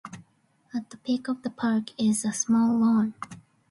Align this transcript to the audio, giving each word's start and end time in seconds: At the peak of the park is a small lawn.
At 0.73 0.89
the 0.89 0.97
peak 0.97 1.27
of 1.27 1.43
the 1.43 1.51
park 1.51 1.91
is 1.95 2.25
a 2.25 2.33
small 2.33 2.75
lawn. 2.75 3.13